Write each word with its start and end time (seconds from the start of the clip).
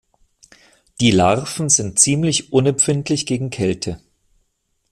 Die 0.99 1.11
Larven 1.11 1.69
sind 1.69 1.99
ziemlich 1.99 2.51
unempfindlich 2.51 3.27
gegen 3.27 3.51
Kälte. 3.51 4.01